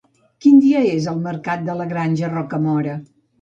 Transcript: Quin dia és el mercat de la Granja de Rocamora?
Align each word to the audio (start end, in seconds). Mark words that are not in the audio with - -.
Quin 0.45 0.55
dia 0.63 0.79
és 0.93 1.05
el 1.11 1.19
mercat 1.25 1.61
de 1.67 1.75
la 1.83 1.87
Granja 1.93 2.31
de 2.31 2.33
Rocamora? 2.39 2.99